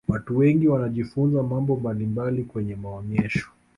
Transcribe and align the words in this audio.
watu 0.07 0.37
wengi 0.37 0.67
wanajifunza 0.67 1.43
mambo 1.43 1.75
mbalimbali 1.75 2.43
kwenye 2.43 2.75
maonesho 2.75 3.51